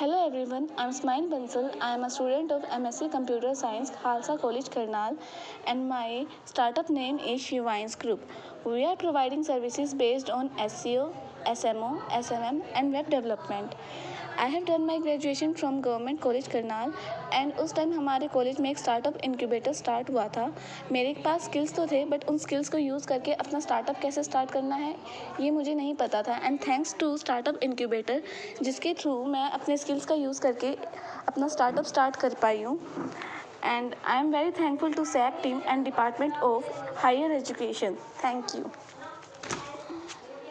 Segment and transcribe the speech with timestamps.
[0.00, 1.76] Hello everyone, I'm Smail Bansal.
[1.78, 5.18] I am a student of MSc Computer Science, Khalsa College, Karnal,
[5.66, 8.26] and my startup name is Shivines Group.
[8.64, 11.12] We are providing services based on SEO,
[11.46, 13.74] SMO, SMM, and web development.
[14.38, 16.92] I have done my graduation from government college Karnal
[17.34, 20.46] and उस time हमारे college में एक startup incubator start हुआ था
[20.92, 24.50] मेरे पास skills तो थे but उन स्किल्स को यूज़ करके अपना स्टार्टअप कैसे स्टार्ट
[24.50, 24.94] करना है
[25.40, 28.22] ये मुझे नहीं पता था and thanks to startup incubator
[28.62, 30.72] जिसके थ्रू मैं अपने स्किल्स का यूज़ करके
[31.28, 32.78] अपना स्टार्टअप स्टार्ट कर पाई हूँ
[33.62, 36.64] and I am very thankful to SAP team and Department of
[36.96, 37.98] Higher Education.
[38.16, 38.70] Thank you.